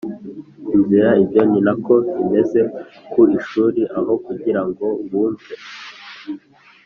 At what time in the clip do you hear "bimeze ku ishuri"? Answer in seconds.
2.15-3.81